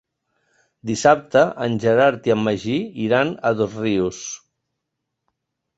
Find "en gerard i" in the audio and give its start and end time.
1.67-2.33